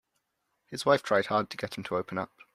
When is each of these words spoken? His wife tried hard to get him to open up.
His 0.65 0.83
wife 0.83 1.03
tried 1.03 1.27
hard 1.27 1.51
to 1.51 1.57
get 1.57 1.77
him 1.77 1.83
to 1.83 1.95
open 1.95 2.17
up. 2.17 2.31